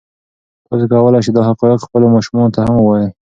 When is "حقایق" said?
1.49-1.79